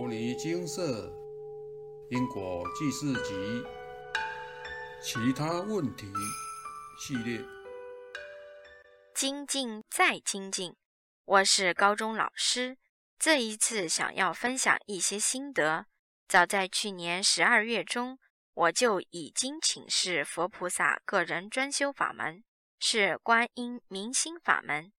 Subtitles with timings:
[0.00, 1.12] 摩尼精舍
[2.08, 3.62] 因果记事集
[5.02, 6.10] 其他问题
[6.98, 7.44] 系列，
[9.14, 10.74] 精进再精进。
[11.26, 12.78] 我是高中老师，
[13.18, 15.84] 这一次想要分享一些心得。
[16.26, 18.18] 早在去年十二月中，
[18.54, 22.42] 我就已经请示佛菩萨个人专修法门
[22.78, 24.94] 是观音明心法门，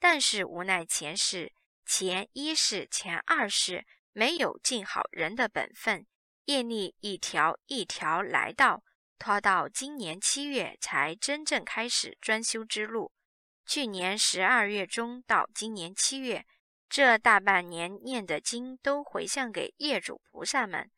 [0.00, 1.52] 但是无奈前世
[1.84, 3.84] 前一世前二世。
[4.18, 6.06] 没有尽好人的本分，
[6.46, 8.82] 业力一条一条来到，
[9.18, 13.12] 拖到今年七月才真正开始专修之路。
[13.66, 16.46] 去年十二月中到今年七月，
[16.88, 20.90] 这大半年念的经都回向给业主菩萨们，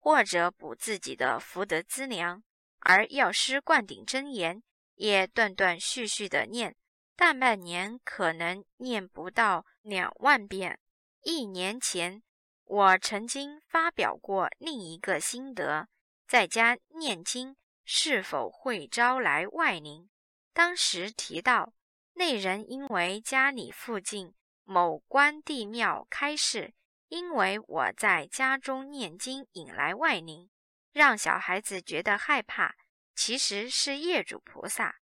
[0.00, 2.42] 或者补自己的福德资粮。
[2.80, 4.60] 而药师灌顶真言
[4.96, 6.74] 也断断续续的念，
[7.14, 10.80] 大半年可能念不到两万遍。
[11.22, 12.24] 一年前。
[12.66, 15.88] 我曾经发表过另一个心得，
[16.26, 20.10] 在家念经是否会招来外灵？
[20.52, 21.72] 当时提到，
[22.14, 26.74] 那人因为家里附近某关帝庙开示，
[27.06, 30.50] 因为我在家中念经引来外灵，
[30.92, 32.74] 让小孩子觉得害怕，
[33.14, 34.96] 其实是业主菩萨。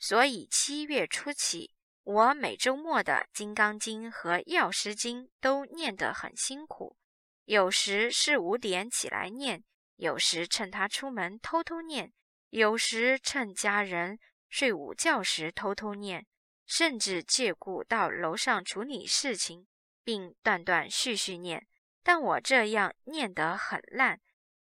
[0.00, 1.72] 所以七月初起。
[2.10, 6.96] 我每周末的《金刚经》和《药师经》都念得很辛苦，
[7.44, 9.62] 有时是五点起来念，
[9.96, 12.10] 有时趁他出门偷偷念，
[12.48, 16.24] 有时趁家人睡午觉时偷偷念，
[16.64, 19.66] 甚至借故到楼上处理事情，
[20.02, 21.66] 并断断续续念。
[22.02, 24.18] 但我这样念得很烂，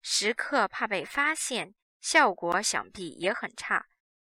[0.03, 3.88] 时刻怕被发现，效果想必也很差。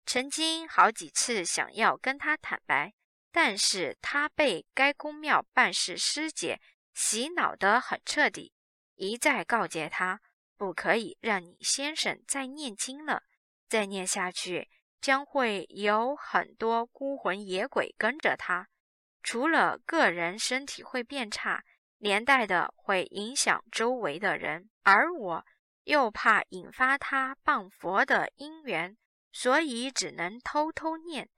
[0.06, 2.94] 曾经好几次想要跟他坦白。
[3.32, 6.60] 但是他被该公庙办事师姐
[6.94, 8.54] 洗脑得很彻底，
[8.96, 10.20] 一再告诫他
[10.58, 13.24] 不可以让你先生再念经了，
[13.68, 14.70] 再念下去
[15.00, 18.68] 将会有很多孤魂野鬼跟着他，
[19.24, 21.64] 除了个人身体会变差，
[21.98, 25.46] 连带的会影响周围的人，而我
[25.84, 28.98] 又怕引发他谤佛的因缘，
[29.32, 31.30] 所以只能偷偷念。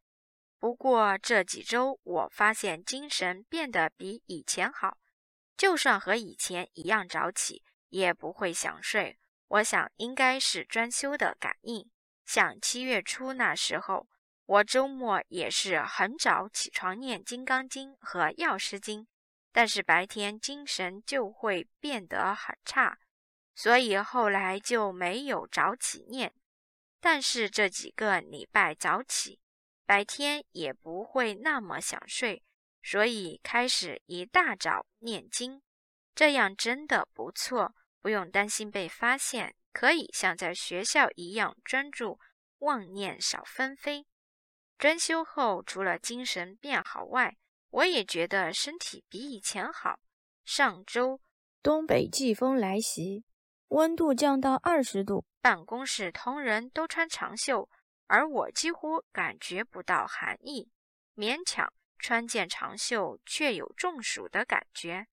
[0.61, 4.99] 不过这几周，我发现精神变得比以前好，
[5.57, 9.17] 就算和以前一样早起，也不会想睡。
[9.47, 11.89] 我想应该是专修的感应。
[12.25, 14.07] 像七月初那时候，
[14.45, 19.01] 我周末也是很早起床念《金刚经》和《药师经》，
[19.51, 22.99] 但是白天精神就会变得很差，
[23.55, 26.31] 所以后来就没有早起念。
[26.99, 29.39] 但是这几个礼拜早起。
[29.91, 32.41] 白天也不会那么想睡，
[32.81, 35.61] 所以开始一大早念经，
[36.15, 42.17] 这样真的不错，不用担心被发现，可以像在学校一样专注，
[42.59, 44.05] 妄念少纷飞。
[44.77, 47.35] 专修后，除了精神变好外，
[47.71, 49.99] 我也觉得身体比以前好。
[50.45, 51.19] 上周
[51.61, 53.25] 东北季风来袭，
[53.67, 57.67] 温度降到二十度，办公室同仁都穿长袖。
[58.11, 60.69] 而我几乎感觉不到寒意，
[61.15, 65.07] 勉强穿件长袖，却有中暑的感觉。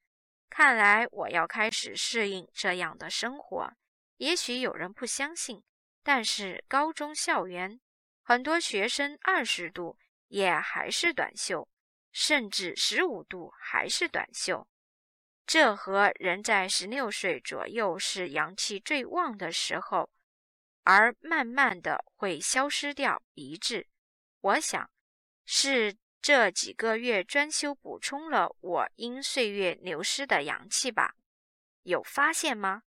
[0.51, 3.73] 看来我要开始适应这样的生活。
[4.17, 5.63] 也许有人不相信，
[6.03, 7.79] 但是高中校园
[8.25, 11.69] 很多学生二十度也还是短袖，
[12.11, 14.67] 甚至十五度还是短袖。
[15.47, 20.11] 这和人在十六岁左右是阳气最旺的时候。
[20.91, 23.87] 而慢慢的会消失掉一致，
[24.41, 24.91] 我想
[25.45, 31.15] 是这几个月专修补充了我因岁月流失的阳气吧？
[31.83, 32.85] 有发现吗？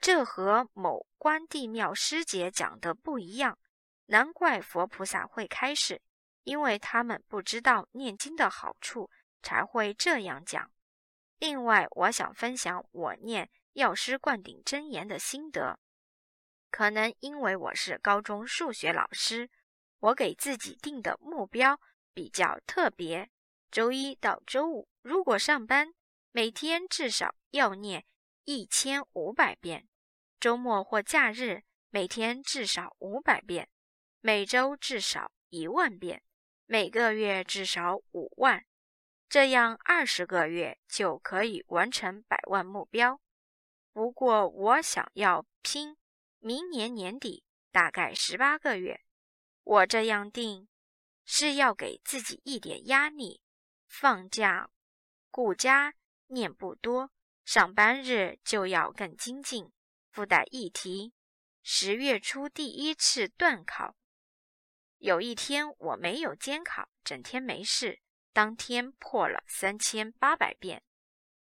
[0.00, 3.58] 这和某关帝庙师姐讲的不一样，
[4.06, 6.00] 难怪佛菩萨会开示，
[6.44, 9.10] 因为他们不知道念经的好处，
[9.42, 10.72] 才会这样讲。
[11.38, 15.78] 另外，我想分享我念药师灌顶真言的心得。
[16.76, 19.48] 可能因为我是高中数学老师，
[19.98, 21.80] 我给自己定的目标
[22.12, 23.30] 比较特别。
[23.70, 25.94] 周一到周五如果上班，
[26.32, 28.04] 每天至少要念
[28.44, 29.86] 一千五百遍；
[30.38, 33.64] 周末或假日，每天至少五百遍；
[34.20, 36.20] 每周至少一万遍；
[36.66, 38.66] 每个月至少五万。
[39.30, 43.18] 这样二十个月就可以完成百万目标。
[43.94, 45.96] 不过我想要拼。
[46.38, 49.04] 明年年底大概十八个月，
[49.64, 50.68] 我这样定
[51.24, 53.40] 是要给自己一点压力。
[53.88, 54.70] 放假
[55.30, 55.94] 顾家
[56.26, 57.10] 念不多，
[57.44, 59.72] 上班日就要更精进。
[60.10, 61.12] 附带一提：
[61.62, 63.96] 十月初第一次段考，
[64.98, 68.00] 有一天我没有监考，整天没事，
[68.32, 70.82] 当天破了三千八百遍。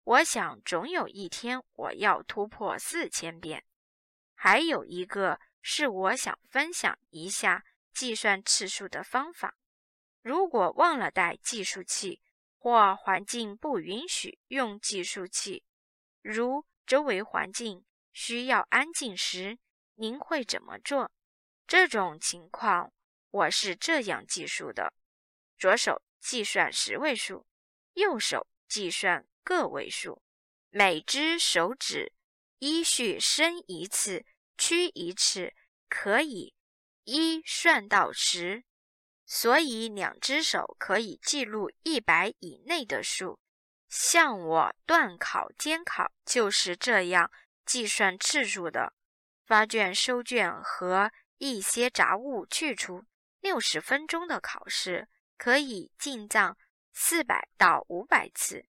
[0.04, 3.64] 我想总有一天我要突破四千遍。
[4.44, 9.54] 还有一个是我想分享一下计算次数的方法。
[10.20, 12.20] 如果忘了带计数器，
[12.58, 15.62] 或环境不允许用计数器，
[16.22, 19.60] 如周围环境需要安静时，
[19.94, 21.12] 您会怎么做？
[21.68, 22.92] 这种情况，
[23.30, 24.92] 我是这样计数的：
[25.56, 27.46] 左手计算十位数，
[27.92, 30.20] 右手计算个位数，
[30.70, 32.12] 每只手指
[32.58, 34.24] 依序伸一次、
[34.64, 35.52] 屈一次，
[35.88, 36.54] 可以
[37.02, 38.62] 一算到十。
[39.26, 43.40] 所以，两只手可以记录一百以内的数。
[43.88, 47.28] 像我段考、监考就是这样
[47.66, 48.92] 计算次数的。
[49.44, 53.04] 发卷、收卷和一些杂物去除，
[53.40, 56.56] 六十分钟的考试可以进账
[56.92, 58.64] 四百到五百次。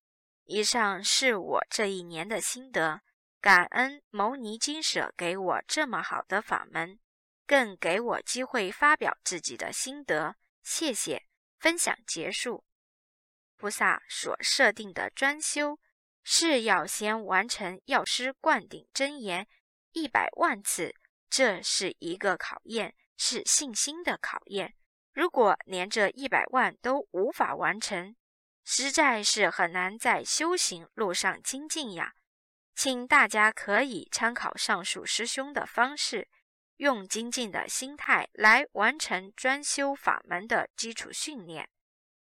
[0.45, 3.01] 以上是我这一年的心得，
[3.43, 6.97] 感恩牟尼金舍给我这么好的法门，
[7.45, 10.37] 更给我机会发表自己的心得。
[10.61, 11.25] 谢谢，
[11.59, 12.63] 分享结束。
[13.57, 15.77] 菩萨所设定的专修
[16.23, 19.45] 是要先完成药师灌顶真言
[19.91, 20.95] 一百万次，
[21.29, 24.73] 这是一个考验，是信心的考验。
[25.11, 28.15] 如果连这一百万都无法完成，
[28.63, 32.13] 实在是很难在修行路上精进呀。
[32.75, 36.27] 请大家可以参考上述师兄的方式。
[36.77, 41.69] 用精进的心态来完成专修法门的基础训练，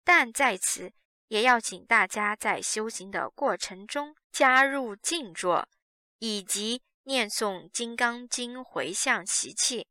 [0.04, 0.94] 但在此
[1.28, 5.68] 也要请大家在修行的过程中加入静坐，
[6.20, 9.86] 以及念诵《金刚经》回向习气，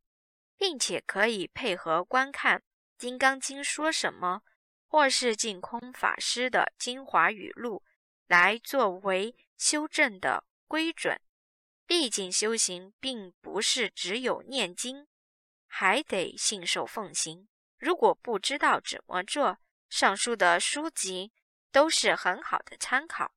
[0.57, 2.59] 并且可以配合观看
[2.97, 4.43] 《金刚经》说什么，
[4.89, 7.85] 或是净空法师的精华语录，
[8.27, 11.21] 来作为修正的规准。
[11.87, 15.07] 毕竟修行并不是只有念经，
[15.67, 17.49] 还得信受奉行。
[17.79, 19.59] 如果不知道怎么做，
[19.89, 21.33] 上述的书籍
[21.73, 23.33] 都是很好的参考。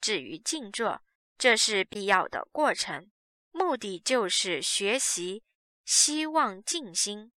[0.00, 1.00] 至于静坐，
[1.38, 3.12] 这是必要的过程，
[3.52, 5.44] 目的就是学习，
[5.84, 7.30] 希望静心。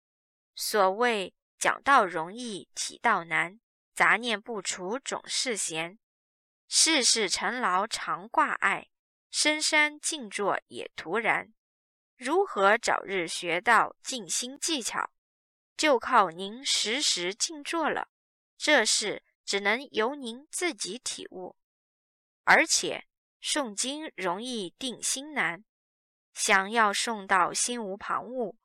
[0.56, 3.60] 所谓讲道容易，体道难，
[3.94, 6.00] 杂念不除总是闲，
[6.68, 8.88] 世事尘劳常挂碍。
[9.32, 11.54] 深山静坐也徒然。
[12.16, 15.12] 如何早日学到静心技巧，
[15.76, 18.08] 就靠您时时静坐了。
[18.58, 21.58] 这事只能由您自己体悟。
[22.46, 23.06] 而且
[23.44, 25.66] 诵经容易定心难，
[26.34, 28.56] 想要诵到心无旁骛，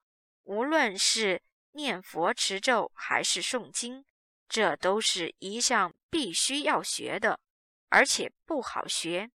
[0.45, 1.43] 无论是
[1.73, 4.05] 念佛持咒还是诵经，
[4.49, 7.41] 这都是一项必须要学的，
[7.91, 9.31] 而且不好学。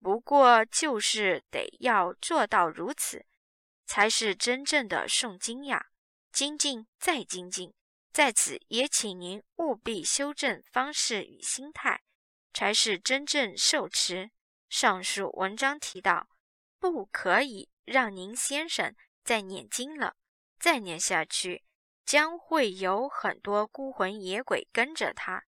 [0.00, 3.24] 不过，就是得要做到如此，
[3.86, 5.86] 才是真正的诵经呀！
[6.32, 7.72] 精进再精进，
[8.12, 12.02] 在此也请您务必修正方式与心态，
[12.52, 14.30] 才是真正受持。
[14.68, 16.26] 上述文章提到，
[16.80, 20.16] 不可以让您先生再念经了，
[20.58, 21.62] 再念下去，
[22.04, 25.44] 将会有很多孤魂野鬼跟着他，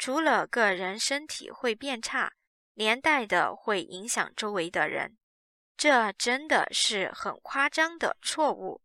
[0.00, 2.32] 除了个人身体会变差。
[2.72, 5.18] 连带的会影响周围的人，
[5.76, 8.80] 这真的是很夸张的错误。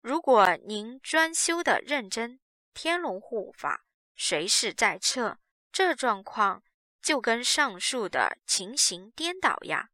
[0.00, 2.38] 如果您专修的认真，
[2.72, 3.84] 天龙护法
[4.14, 5.38] 随时在侧，
[5.72, 6.62] 这状况
[7.02, 9.88] 就跟上述的情形颠倒呀。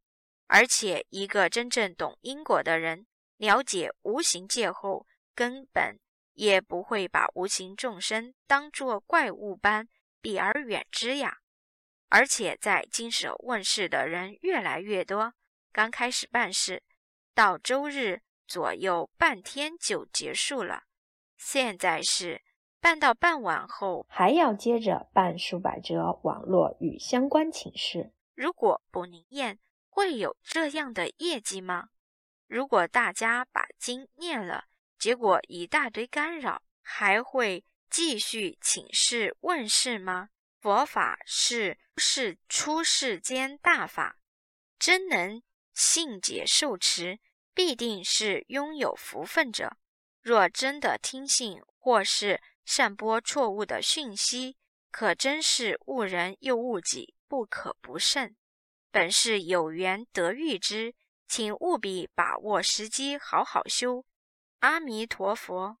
[0.45, 5.99] 而且，一个真正懂因果的人，了解无形界后，根本
[6.33, 9.87] 也不会把无形众生当作怪物般
[10.21, 11.39] 避而远之呀。
[12.09, 15.33] 而且在经手问世的人越来越多，
[15.71, 16.83] 刚开始办事，
[17.33, 20.83] 到周日左右半天就结束了。
[21.37, 22.41] 现在是
[22.79, 28.11] 办到傍晚后，还要接着办数百则网络与相关请示。
[28.35, 29.59] 如果不灵验，
[29.89, 31.89] 会有这样的业绩吗？
[32.47, 34.65] 如果大家把经念了，
[34.99, 40.29] 结果一大堆干扰，还会继续请示问世吗？
[40.61, 44.17] 佛法是是出世间大法，
[44.79, 45.43] 真能
[45.73, 47.19] 信解受持，
[47.53, 49.75] 必定是拥有福分者。
[50.21, 54.55] 若真的听信或是散播错误的讯息，
[54.89, 58.37] 可真是误人又误己，不可不慎。
[58.89, 60.95] 本是有缘得遇之，
[61.27, 64.05] 请务必把握时机，好好修。
[64.59, 65.80] 阿弥陀佛。